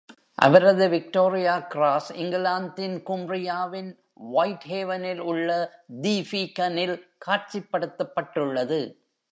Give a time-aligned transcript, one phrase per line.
[0.35, 3.91] அவரது Victoria Cross, இங்கிலாந்தின் கும்ப்ரியாவின்
[4.35, 5.49] வைட்ஹேவனில் உள்ள
[6.01, 8.81] தி பீக்கனில் காட்சிப்படுத்தப்பட்டுள்ளது.